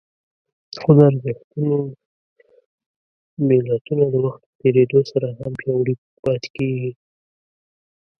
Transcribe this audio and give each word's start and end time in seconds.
خو 0.79 0.89
د 0.97 0.99
ارزښتونو 1.09 1.77
ملتونه 3.47 4.03
د 4.13 4.15
وخت 4.25 4.41
په 4.47 4.53
تېرېدو 4.61 4.99
سره 5.11 5.27
هم 5.39 5.51
پياوړي 5.59 5.95
پاتې 6.23 6.49
کېږي. 6.55 6.91